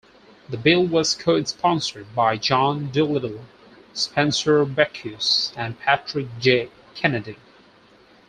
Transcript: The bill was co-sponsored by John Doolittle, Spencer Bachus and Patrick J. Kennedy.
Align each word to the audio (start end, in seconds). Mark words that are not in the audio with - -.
The 0.49 0.57
bill 0.57 0.83
was 0.83 1.13
co-sponsored 1.13 2.15
by 2.15 2.35
John 2.37 2.89
Doolittle, 2.89 3.45
Spencer 3.93 4.65
Bachus 4.65 5.53
and 5.55 5.77
Patrick 5.79 6.25
J. 6.39 6.71
Kennedy. 6.95 7.37